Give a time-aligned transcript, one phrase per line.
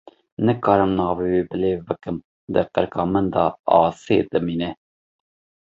[0.45, 2.17] Nikarim navê wê bilêv bikim,
[2.53, 3.43] di qirika min de
[3.77, 4.69] asê dimîne.